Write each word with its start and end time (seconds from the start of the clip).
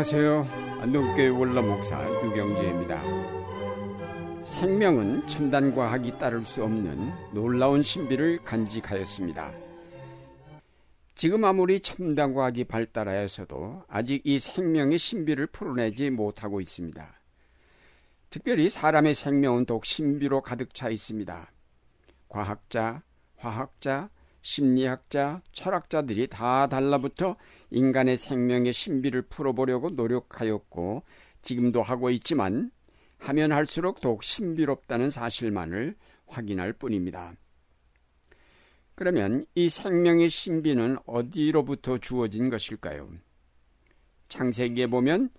안녕하세요. 0.00 0.80
안동교회 0.80 1.28
원로 1.28 1.62
목사 1.62 2.02
유경재입니다. 2.24 3.02
생명은 4.44 5.26
첨단 5.26 5.74
과학이 5.74 6.18
따를 6.18 6.42
수 6.42 6.64
없는 6.64 7.12
놀라운 7.34 7.82
신비를 7.82 8.42
간직하였습니다. 8.42 9.52
지금 11.14 11.44
아무리 11.44 11.80
첨단 11.80 12.32
과학이 12.32 12.64
발달하여서도 12.64 13.84
아직 13.88 14.22
이 14.24 14.38
생명의 14.38 14.98
신비를 14.98 15.48
풀어내지 15.48 16.08
못하고 16.08 16.62
있습니다. 16.62 17.20
특별히 18.30 18.70
사람의 18.70 19.12
생명은 19.12 19.66
더욱 19.66 19.84
신비로 19.84 20.40
가득 20.40 20.72
차 20.72 20.88
있습니다. 20.88 21.52
과학자, 22.26 23.02
화학자, 23.36 24.08
심리학자, 24.42 25.42
철학자들이 25.52 26.28
다 26.28 26.66
달라붙어 26.68 27.36
인간의 27.70 28.16
생명의 28.16 28.72
신비를 28.72 29.22
풀어보려고 29.22 29.90
노력하였고 29.90 31.02
지금도 31.42 31.82
하고 31.82 32.10
있지만 32.10 32.70
하면 33.18 33.52
할수록 33.52 34.00
더욱 34.00 34.22
신비롭다는 34.22 35.10
사실만을 35.10 35.94
확인할 36.26 36.72
뿐입니다. 36.72 37.34
그러면 38.94 39.46
이 39.54 39.68
생명의 39.68 40.28
신비는 40.28 40.98
어디로부터 41.06 41.98
주어진 41.98 42.50
것일까요? 42.50 43.10
창세기에 44.28 44.88
보면 44.88 45.30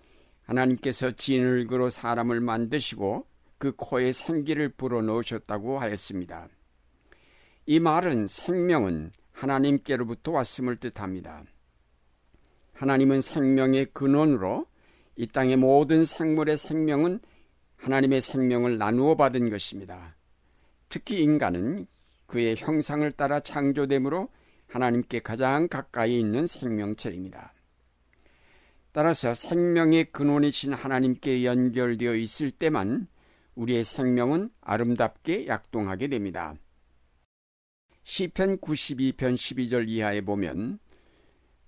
하나님께서 0.42 1.12
진흙으로 1.12 1.88
사람을 1.90 2.40
만드시고 2.40 3.26
그 3.58 3.72
코에 3.76 4.12
생기를 4.12 4.68
불어넣으셨다고 4.70 5.78
하였습니다. 5.78 6.48
이 7.64 7.78
말은 7.78 8.26
생명은 8.26 9.12
하나님께로부터 9.30 10.32
왔음을 10.32 10.76
뜻합니다. 10.76 11.44
하나님은 12.72 13.20
생명의 13.20 13.86
근원으로 13.92 14.66
이 15.14 15.28
땅의 15.28 15.58
모든 15.58 16.04
생물의 16.04 16.58
생명은 16.58 17.20
하나님의 17.76 18.20
생명을 18.20 18.78
나누어 18.78 19.14
받은 19.14 19.50
것입니다. 19.50 20.16
특히 20.88 21.22
인간은 21.22 21.86
그의 22.26 22.56
형상을 22.56 23.10
따라 23.12 23.40
창조됨으로 23.40 24.28
하나님께 24.66 25.20
가장 25.20 25.68
가까이 25.68 26.18
있는 26.18 26.46
생명체입니다. 26.46 27.52
따라서 28.90 29.34
생명의 29.34 30.10
근원이신 30.10 30.72
하나님께 30.72 31.44
연결되어 31.44 32.14
있을 32.16 32.50
때만 32.50 33.06
우리의 33.54 33.84
생명은 33.84 34.50
아름답게 34.60 35.46
약동하게 35.46 36.08
됩니다. 36.08 36.54
시편 38.04 38.58
92편 38.58 39.34
12절 39.34 39.88
이하에 39.88 40.22
보면 40.22 40.78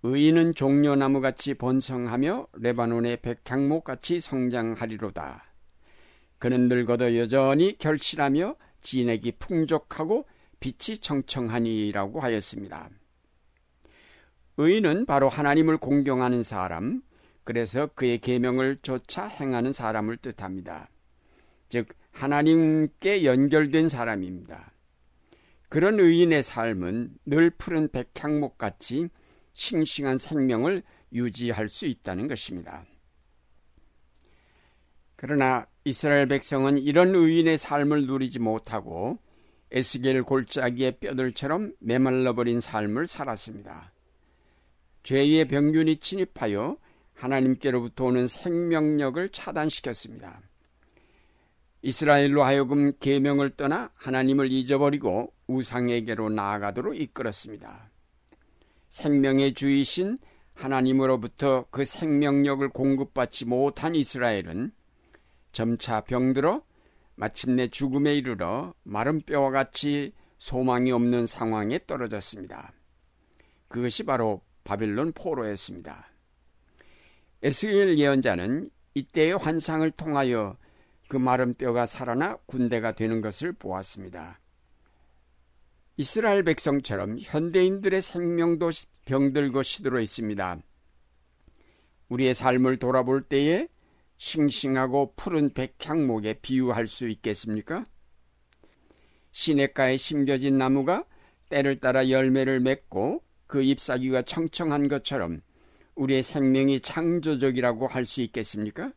의인은 0.02 0.54
종려나무 0.54 1.20
같이 1.20 1.54
번성하며 1.54 2.48
레바논의 2.54 3.18
백향목 3.22 3.84
같이 3.84 4.20
성장하리로다. 4.20 5.44
그는 6.38 6.68
늙어도 6.68 7.16
여전히 7.16 7.78
결실하며 7.78 8.56
진액이 8.82 9.32
풍족하고 9.38 10.26
빛이 10.60 10.98
청청하니라고 10.98 12.20
하였습니다. 12.20 12.90
의인은 14.58 15.06
바로 15.06 15.28
하나님을 15.28 15.78
공경하는 15.78 16.42
사람, 16.42 17.02
그래서 17.44 17.86
그의 17.94 18.18
계명을 18.18 18.78
조차 18.82 19.26
행하는 19.26 19.72
사람을 19.72 20.18
뜻합니다. 20.18 20.90
즉 21.68 21.86
하나님께 22.12 23.24
연결된 23.24 23.88
사람입니다. 23.88 24.73
그런 25.74 25.98
의인의 25.98 26.44
삶은 26.44 27.16
늘 27.26 27.50
푸른 27.50 27.88
백향목 27.88 28.58
같이 28.58 29.08
싱싱한 29.54 30.18
생명을 30.18 30.84
유지할 31.12 31.68
수 31.68 31.86
있다는 31.86 32.28
것입니다. 32.28 32.84
그러나 35.16 35.66
이스라엘 35.82 36.28
백성은 36.28 36.78
이런 36.78 37.16
의인의 37.16 37.58
삶을 37.58 38.06
누리지 38.06 38.38
못하고 38.38 39.18
에스겔 39.72 40.22
골짜기의 40.22 41.00
뼈들처럼 41.00 41.72
메말라버린 41.80 42.60
삶을 42.60 43.06
살았습니다. 43.08 43.92
죄의 45.02 45.48
병균이 45.48 45.96
침입하여 45.96 46.76
하나님께로부터 47.14 48.04
오는 48.04 48.28
생명력을 48.28 49.28
차단시켰습니다. 49.30 50.40
이스라엘로 51.84 52.42
하여금 52.42 52.96
계명을 52.98 53.50
떠나 53.50 53.90
하나님을 53.96 54.50
잊어버리고 54.50 55.34
우상에게로 55.46 56.30
나아가도록 56.30 56.98
이끌었습니다. 56.98 57.90
생명의 58.88 59.52
주이신 59.52 60.16
하나님으로부터 60.54 61.66
그 61.70 61.84
생명력을 61.84 62.66
공급받지 62.70 63.44
못한 63.44 63.94
이스라엘은 63.94 64.72
점차 65.52 66.00
병들어 66.00 66.62
마침내 67.16 67.68
죽음에 67.68 68.14
이르러 68.14 68.72
마른 68.82 69.20
뼈와 69.20 69.50
같이 69.50 70.14
소망이 70.38 70.90
없는 70.90 71.26
상황에 71.26 71.80
떨어졌습니다. 71.86 72.72
그것이 73.68 74.04
바로 74.04 74.40
바빌론 74.64 75.12
포로였습니다. 75.12 76.08
에스겔 77.42 77.98
예언자는 77.98 78.70
이때의 78.94 79.36
환상을 79.36 79.90
통하여 79.90 80.56
그 81.08 81.16
마른 81.16 81.54
뼈가 81.54 81.86
살아나 81.86 82.36
군대가 82.46 82.92
되는 82.92 83.20
것을 83.20 83.52
보았습니다. 83.52 84.40
이스라엘 85.96 86.42
백성처럼 86.42 87.18
현대인들의 87.20 88.02
생명도 88.02 88.70
병들고 89.04 89.62
시들어 89.62 90.00
있습니다. 90.00 90.58
우리의 92.08 92.34
삶을 92.34 92.78
돌아볼 92.78 93.22
때에 93.22 93.68
싱싱하고 94.16 95.14
푸른 95.16 95.52
백향목에 95.52 96.34
비유할 96.40 96.86
수 96.86 97.08
있겠습니까? 97.08 97.84
시냇가에 99.32 99.96
심겨진 99.96 100.58
나무가 100.58 101.04
때를 101.50 101.78
따라 101.80 102.08
열매를 102.08 102.60
맺고 102.60 103.22
그 103.46 103.62
잎사귀가 103.62 104.22
청청한 104.22 104.88
것처럼 104.88 105.40
우리의 105.94 106.22
생명이 106.22 106.80
창조적이라고 106.80 107.86
할 107.86 108.04
수 108.04 108.20
있겠습니까? 108.22 108.92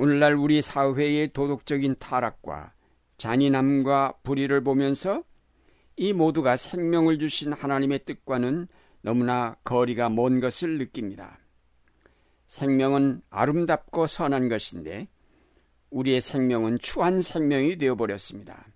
오늘날 0.00 0.36
우리 0.36 0.62
사회의 0.62 1.32
도덕적인 1.32 1.96
타락과 1.98 2.72
잔인함과 3.16 4.18
불의를 4.22 4.62
보면서 4.62 5.24
이 5.96 6.12
모두가 6.12 6.54
생명을 6.54 7.18
주신 7.18 7.52
하나님의 7.52 8.04
뜻과는 8.04 8.68
너무나 9.02 9.56
거리가 9.64 10.08
먼 10.08 10.38
것을 10.38 10.78
느낍니다. 10.78 11.40
생명은 12.46 13.22
아름답고 13.28 14.06
선한 14.06 14.48
것인데 14.48 15.08
우리의 15.90 16.20
생명은 16.20 16.78
추한 16.78 17.20
생명이 17.20 17.76
되어버렸습니다. 17.78 18.68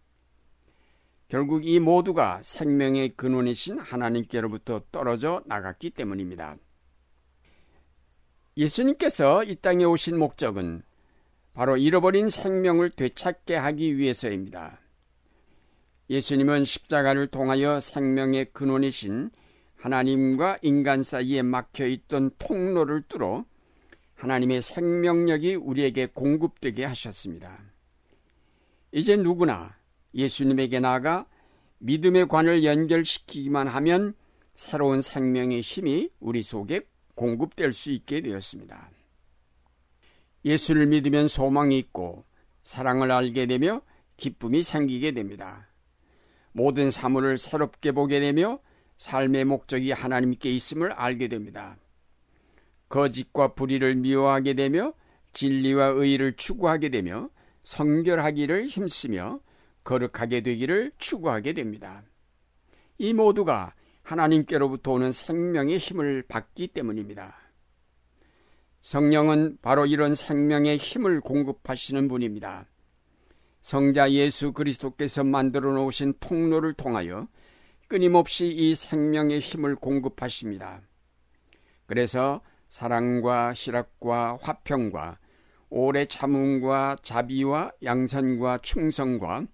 결국 1.29 1.65
이 1.65 1.79
모두가 1.79 2.41
생명의 2.43 3.11
근원이신 3.11 3.79
하나님께로부터 3.79 4.83
떨어져 4.91 5.41
나갔기 5.47 5.91
때문입니다. 5.91 6.57
예수님께서 8.57 9.45
이 9.45 9.55
땅에 9.55 9.85
오신 9.85 10.19
목적은 10.19 10.83
바로 11.55 11.77
잃어버린 11.77 12.31
생명을 12.31 12.91
되찾게 12.91 13.57
하기 13.57 13.99
위해서입니다. 13.99 14.81
예수님은 16.09 16.65
십자가를 16.65 17.29
통하여 17.29 17.81
생명의 17.81 18.53
근원이신 18.53 19.31
하나님과 19.77 20.59
인간 20.63 21.03
사이에 21.03 21.43
막혀 21.43 21.87
있던 21.87 22.31
통로를 22.39 23.03
뚫어 23.09 23.45
하나님의 24.15 24.63
생명력이 24.63 25.57
우리에게 25.57 26.07
공급되게 26.07 26.85
하셨습니다. 26.85 27.59
이제 28.93 29.17
누구나 29.17 29.77
예수님에게 30.15 30.81
나아가 30.81 31.27
믿음의 31.79 32.29
관을 32.29 32.63
연결시키기만 32.65 33.67
하면 33.67 34.15
새로운 34.55 35.03
생명의 35.03 35.61
힘이 35.61 36.11
우리 36.21 36.43
속에 36.43 36.83
공급될 37.15 37.73
수 37.73 37.91
있게 37.91 38.21
되었습니다. 38.21 38.91
예수를 40.45 40.87
믿으면 40.87 41.29
소망이 41.29 41.79
있고 41.79 42.25
사랑을 42.63 43.11
알게 43.11 43.47
되며 43.47 43.83
기쁨이 44.17 44.63
생기게 44.63 45.13
됩니다. 45.13 45.69
모든 46.53 46.91
사물을 46.91 47.39
새롭게 47.39 47.93
보게 47.93 48.21
되며 48.21 48.61
삶의 48.99 49.47
목적이 49.47 49.93
하나님께 49.93 50.51
있음을 50.51 50.93
알게 50.93 51.29
됩니다. 51.29 51.77
거짓과 52.89 53.55
불의를 53.55 53.97
미워하게 53.97 54.55
되며 54.55 54.93
진리와 55.33 55.87
의를 55.87 56.37
추구하게 56.37 56.91
되며 56.91 57.31
성결하기를 57.65 58.67
힘쓰며 58.67 59.41
거룩하게 59.83 60.43
되기를 60.43 60.93
추구하게 60.99 61.55
됩니다. 61.55 62.03
이 62.99 63.15
모두가 63.15 63.75
하나님께로부터 64.03 64.93
오는 64.93 65.11
생명의 65.11 65.79
힘을 65.79 66.23
받기 66.29 66.69
때문입니다. 66.69 67.42
성령은 68.83 69.59
바로 69.63 69.87
이런 69.87 70.15
생명의 70.15 70.77
힘을 70.77 71.21
공급하시는 71.21 72.09
분입니다. 72.09 72.67
성자 73.61 74.11
예수 74.11 74.53
그리스도께서 74.53 75.23
만들어 75.23 75.73
놓으신 75.73 76.15
통로를 76.19 76.75
통하여 76.75 77.29
끊임없이 77.87 78.49
이 78.49 78.75
생명의 78.75 79.39
힘을 79.39 79.77
공급하십니다. 79.77 80.83
그래서 81.87 82.41
사랑과 82.69 83.53
희락과 83.55 84.39
화평과 84.41 85.19
오래 85.69 86.05
참음과 86.05 86.97
자비와 87.03 87.73
양선과 87.85 88.59
충성과 88.59 89.47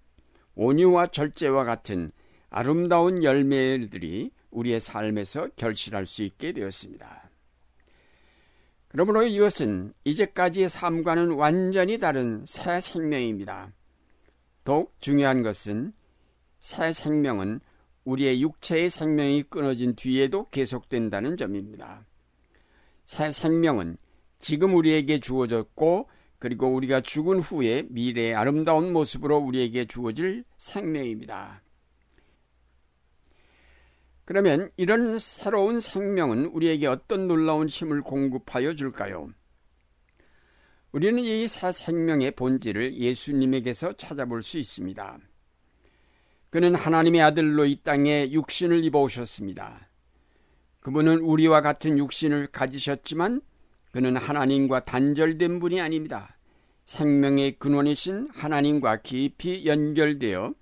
온유와 0.55 1.07
절제와 1.07 1.65
같은 1.65 2.11
아름다운 2.49 3.23
열매들이 3.23 4.31
우리의 4.49 4.79
삶에서 4.79 5.49
결실할 5.55 6.05
수 6.05 6.23
있게 6.23 6.51
되었습니다. 6.51 7.28
그러므로 8.89 9.23
이것은 9.23 9.93
이제까지의 10.03 10.67
삶과는 10.67 11.33
완전히 11.33 11.97
다른 11.97 12.43
새 12.45 12.81
생명입니다. 12.81 13.71
더욱 14.63 14.93
중요한 14.99 15.43
것은 15.43 15.93
새 16.59 16.91
생명은 16.91 17.59
우리의 18.03 18.41
육체의 18.41 18.89
생명이 18.89 19.43
끊어진 19.43 19.95
뒤에도 19.95 20.47
계속된다는 20.49 21.37
점입니다. 21.37 22.05
새 23.05 23.31
생명은 23.31 23.97
지금 24.39 24.75
우리에게 24.75 25.19
주어졌고 25.19 26.09
그리고 26.39 26.73
우리가 26.73 27.01
죽은 27.01 27.39
후에 27.39 27.85
미래의 27.89 28.33
아름다운 28.33 28.91
모습으로 28.91 29.37
우리에게 29.37 29.85
주어질 29.85 30.43
생명입니다. 30.57 31.61
그러면 34.29 34.69
이런 34.77 35.17
새로운 35.17 35.79
생명은 35.79 36.45
우리에게 36.45 36.85
어떤 36.85 37.27
놀라운 37.27 37.67
힘을 37.67 38.03
공급하여 38.03 38.75
줄까요? 38.75 39.31
우리는 40.91 41.17
이 41.23 41.47
새 41.47 41.71
생명의 41.71 42.35
본질을 42.35 42.93
예수님에게서 42.93 43.93
찾아볼 43.93 44.43
수 44.43 44.59
있습니다. 44.59 45.17
그는 46.51 46.75
하나님의 46.75 47.23
아들로 47.23 47.65
이 47.65 47.81
땅에 47.81 48.29
육신을 48.31 48.85
입어 48.85 49.01
오셨습니다. 49.01 49.89
그분은 50.81 51.21
우리와 51.21 51.61
같은 51.61 51.97
육신을 51.97 52.49
가지셨지만 52.51 53.41
그는 53.91 54.15
하나님과 54.15 54.85
단절된 54.85 55.57
분이 55.59 55.81
아닙니다. 55.81 56.37
생명의 56.85 57.53
근원이신 57.57 58.27
하나님과 58.31 58.97
깊이 59.01 59.65
연결되어 59.65 60.53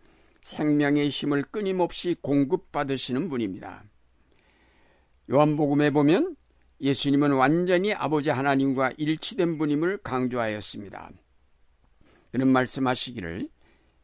생명의 0.48 1.10
힘을 1.10 1.44
끊임없이 1.44 2.16
공급받으시는 2.22 3.28
분입니다. 3.28 3.84
요한복음에 5.30 5.90
보면 5.90 6.38
예수님은 6.80 7.34
완전히 7.34 7.94
아버지 7.94 8.30
하나님과 8.30 8.94
일치된 8.96 9.58
분임을 9.58 9.98
강조하였습니다. 9.98 11.12
그는 12.32 12.48
말씀하시기를 12.48 13.50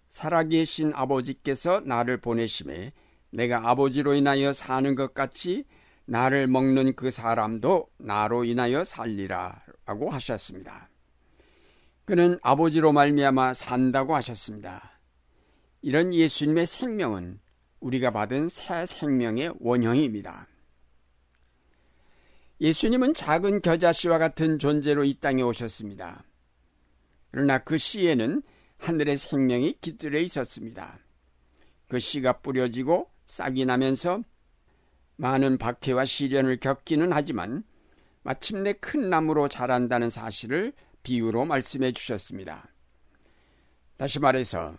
살아계신 0.09 0.91
아버지께서 0.93 1.79
나를 1.79 2.17
보내심에 2.17 2.91
내가 3.29 3.69
아버지로 3.69 4.13
인하여 4.13 4.51
사는 4.51 4.95
것 4.95 5.13
같이 5.13 5.63
나를 6.05 6.47
먹는 6.47 6.97
그 6.97 7.09
사람도 7.09 7.87
나로 7.99 8.43
인하여 8.43 8.83
살리라라고 8.83 10.09
하셨습니다. 10.11 10.89
그는 12.03 12.37
아버지로 12.41 12.91
말미암아 12.91 13.53
산다고 13.53 14.13
하셨습니다. 14.15 14.92
이런 15.85 16.13
예수님의 16.13 16.65
생명은 16.65 17.41
우리가 17.81 18.11
받은 18.11 18.47
새 18.47 18.85
생명의 18.85 19.53
원형입니다. 19.59 20.47
예수님은 22.61 23.13
작은 23.13 23.61
겨자씨와 23.61 24.17
같은 24.17 24.59
존재로 24.59 25.03
이 25.03 25.15
땅에 25.15 25.41
오셨습니다. 25.41 26.23
그러나 27.31 27.57
그 27.57 27.77
씨에는 27.77 28.41
하늘의 28.77 29.17
생명이 29.17 29.79
깃들여 29.81 30.19
있었습니다. 30.21 30.99
그 31.89 31.99
씨가 31.99 32.39
뿌려지고 32.39 33.11
싹이 33.25 33.65
나면서 33.65 34.23
많은 35.17 35.57
박해와 35.57 36.05
시련을 36.05 36.61
겪기는 36.61 37.11
하지만 37.11 37.65
마침내 38.21 38.71
큰 38.71 39.09
나무로 39.09 39.49
자란다는 39.49 40.09
사실을 40.09 40.71
비유로 41.03 41.43
말씀해 41.43 41.91
주셨습니다. 41.91 42.69
다시 43.97 44.19
말해서 44.19 44.77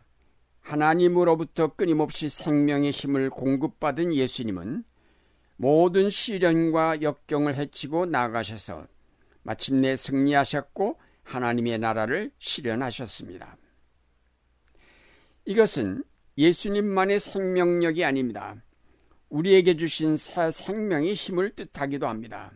하나님으로부터 0.65 1.75
끊임없이 1.75 2.31
생명의 2.31 2.91
힘을 2.91 3.29
공급받은 3.29 4.15
예수님은 4.15 4.83
모든 5.57 6.11
시련과 6.11 7.03
역경을 7.03 7.55
헤치고 7.55 8.07
나가셔서 8.07 8.87
마침내 9.43 9.95
승리하셨고 9.95 10.99
하나님의 11.23 11.79
나라를 11.79 12.31
실현하셨습니다. 12.39 13.57
이것은 15.45 16.03
예수님만의 16.39 17.21
생명력이 17.21 18.03
아닙니다. 18.03 18.57
우리에게 19.29 19.77
주신 19.77 20.17
새 20.17 20.51
생명의 20.51 21.13
힘을 21.13 21.51
뜻하기도 21.51 22.09
합니다. 22.09 22.51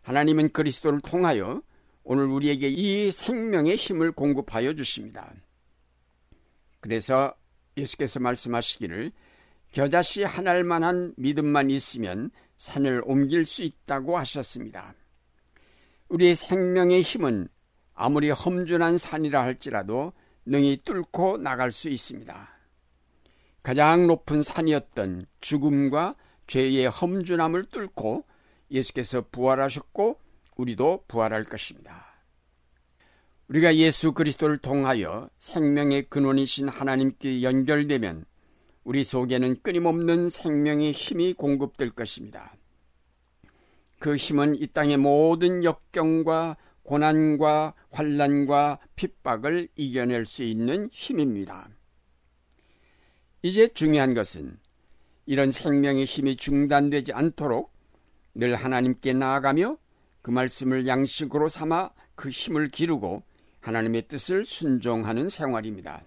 하나님은 0.00 0.52
그리스도를 0.52 1.00
통하여 1.02 1.62
오늘 2.04 2.24
우리에게 2.26 2.68
이 2.68 3.10
생명의 3.10 3.76
힘을 3.76 4.12
공급하여 4.12 4.74
주십니다. 4.74 5.34
그래서 6.86 7.34
예수께서 7.76 8.20
말씀하시기를 8.20 9.10
겨자씨 9.72 10.22
한 10.22 10.46
알만한 10.46 11.14
믿음만 11.16 11.68
있으면 11.70 12.30
산을 12.58 13.02
옮길 13.04 13.44
수 13.44 13.64
있다고 13.64 14.16
하셨습니다. 14.18 14.94
우리의 16.08 16.36
생명의 16.36 17.02
힘은 17.02 17.48
아무리 17.92 18.30
험준한 18.30 18.98
산이라 18.98 19.42
할지라도 19.42 20.12
능히 20.44 20.76
뚫고 20.84 21.38
나갈 21.38 21.72
수 21.72 21.90
있습니다. 21.90 22.50
가장 23.64 24.06
높은 24.06 24.44
산이었던 24.44 25.26
죽음과 25.40 26.14
죄의 26.46 26.86
험준함을 26.86 27.64
뚫고 27.64 28.24
예수께서 28.70 29.24
부활하셨고 29.32 30.20
우리도 30.54 31.06
부활할 31.08 31.46
것입니다. 31.46 32.05
우리가 33.48 33.76
예수 33.76 34.12
그리스도를 34.12 34.58
통하여 34.58 35.30
생명의 35.38 36.08
근원이신 36.08 36.68
하나님께 36.68 37.42
연결되면 37.42 38.24
우리 38.82 39.04
속에는 39.04 39.62
끊임없는 39.62 40.28
생명의 40.28 40.92
힘이 40.92 41.32
공급될 41.32 41.90
것입니다. 41.90 42.56
그 43.98 44.16
힘은 44.16 44.56
이 44.60 44.66
땅의 44.66 44.96
모든 44.96 45.62
역경과 45.62 46.56
고난과 46.82 47.74
환란과 47.90 48.78
핍박을 48.96 49.68
이겨낼 49.76 50.24
수 50.24 50.42
있는 50.42 50.88
힘입니다. 50.92 51.68
이제 53.42 53.68
중요한 53.68 54.14
것은 54.14 54.58
이런 55.24 55.50
생명의 55.50 56.04
힘이 56.04 56.36
중단되지 56.36 57.12
않도록 57.12 57.72
늘 58.34 58.54
하나님께 58.54 59.12
나아가며 59.12 59.78
그 60.22 60.30
말씀을 60.30 60.86
양식으로 60.86 61.48
삼아 61.48 61.90
그 62.14 62.28
힘을 62.28 62.68
기르고 62.68 63.22
하나님의 63.66 64.06
뜻을 64.06 64.44
순종하는 64.44 65.28
생활입니다. 65.28 66.04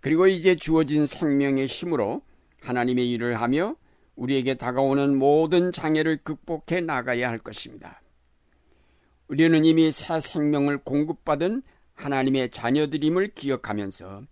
그리고 0.00 0.28
이제 0.28 0.54
주어진 0.54 1.06
생명의 1.06 1.66
힘으로 1.66 2.22
하나님의 2.60 3.10
일을 3.10 3.40
하며 3.40 3.74
우리에게 4.14 4.54
다가오는 4.54 5.16
모든 5.16 5.72
장애를 5.72 6.22
극복해 6.22 6.82
나가야 6.82 7.28
할 7.28 7.38
것입니다. 7.38 8.00
우리는 9.26 9.64
이미 9.64 9.90
새 9.90 10.20
생명을 10.20 10.78
공급받은 10.78 11.62
하나님의 11.94 12.50
자녀들임을 12.50 13.34
기억하면서 13.34 14.22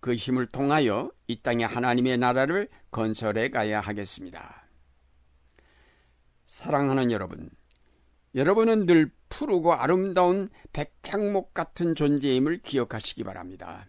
그 0.00 0.14
힘을 0.14 0.46
통하여 0.46 1.10
이 1.26 1.40
땅에 1.40 1.64
하나님의 1.64 2.18
나라를 2.18 2.68
건설해 2.90 3.48
가야 3.48 3.80
하겠습니다. 3.80 4.68
사랑하는 6.44 7.10
여러분, 7.10 7.48
여러분은 8.34 8.84
늘 8.84 9.10
푸르고 9.28 9.74
아름다운 9.74 10.48
백향목 10.72 11.54
같은 11.54 11.94
존재임을 11.94 12.62
기억하시기 12.62 13.24
바랍니다. 13.24 13.88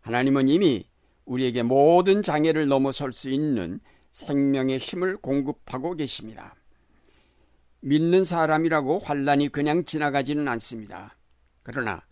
하나님은 0.00 0.48
이미 0.48 0.86
우리에게 1.24 1.62
모든 1.62 2.22
장애를 2.22 2.66
넘어설 2.68 3.12
수 3.12 3.30
있는 3.30 3.80
생명의 4.10 4.78
힘을 4.78 5.16
공급하고 5.16 5.94
계십니다. 5.94 6.54
믿는 7.80 8.24
사람이라고 8.24 9.00
환란이 9.00 9.48
그냥 9.48 9.84
지나가지는 9.84 10.46
않습니다. 10.48 11.16
그러나 11.62 12.02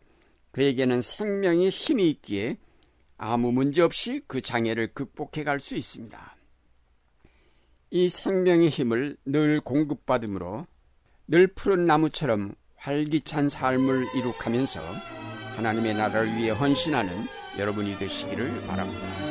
그에게는 0.52 1.02
생명의 1.02 1.70
힘이 1.70 2.11
있기에 2.11 2.59
아무 3.16 3.52
문제 3.52 3.82
없이 3.82 4.23
그 4.26 4.40
장애를 4.40 4.94
극복해 4.94 5.44
갈 5.44 5.61
수 5.61 5.76
있습니다. 5.76 6.37
이 7.90 8.09
생명의 8.09 8.70
힘을 8.70 9.16
늘 9.25 9.61
공급받으므로 9.61 10.66
늘 11.30 11.46
푸른 11.46 11.87
나무처럼 11.87 12.56
활기찬 12.76 13.49
삶을 13.50 14.16
이룩하면서 14.16 14.80
하나님의 15.54 15.94
나라를 15.94 16.34
위해 16.34 16.50
헌신하는 16.50 17.28
여러분이 17.56 17.99
되시기를 17.99 18.62
바랍니다. 18.66 19.29